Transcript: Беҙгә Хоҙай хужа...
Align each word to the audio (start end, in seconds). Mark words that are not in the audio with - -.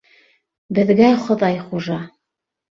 Беҙгә 0.79 1.11
Хоҙай 1.27 1.63
хужа... 1.69 2.03